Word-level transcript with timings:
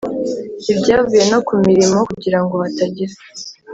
Ntibyavuye 0.63 1.23
no 1.31 1.39
ku 1.47 1.53
mirimo 1.67 1.97
kugira 2.09 2.39
ngo 2.43 2.55
hatagira 2.63 3.13